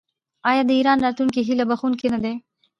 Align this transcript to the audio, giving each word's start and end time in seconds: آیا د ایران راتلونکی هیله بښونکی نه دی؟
آیا 0.49 0.61
د 0.67 0.71
ایران 0.79 0.97
راتلونکی 1.05 1.41
هیله 1.47 1.65
بښونکی 1.69 2.07
نه 2.13 2.19
دی؟ 2.23 2.33